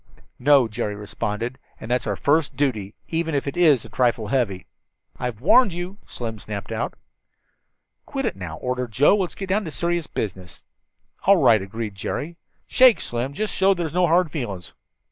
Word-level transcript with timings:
"No," 0.39 0.67
Jerry 0.67 0.95
responded, 0.95 1.59
"and 1.79 1.91
that's 1.91 2.07
our 2.07 2.15
first 2.15 2.55
duty, 2.55 2.95
even 3.09 3.35
if 3.35 3.45
it 3.45 3.55
is 3.55 3.85
a 3.85 3.89
trifle 3.89 4.29
heavy." 4.29 4.65
"I've 5.19 5.41
warned 5.41 5.73
you," 5.73 5.99
Slim 6.07 6.39
snapped 6.39 6.71
out. 6.71 6.95
"Quit 8.07 8.25
it 8.25 8.35
now," 8.35 8.57
ordered 8.57 8.91
Joe. 8.91 9.15
"Let's 9.17 9.35
get 9.35 9.49
down 9.49 9.63
to 9.65 9.69
serious 9.69 10.07
business." 10.07 10.63
"All 11.25 11.37
right," 11.37 11.61
agreed 11.61 11.93
Jerry. 11.93 12.37
"Shake, 12.65 12.99
Slim, 12.99 13.33
just 13.33 13.53
to 13.53 13.57
show 13.57 13.73
there's 13.75 13.93
no 13.93 14.07
hard 14.07 14.31
feelings." 14.31 14.73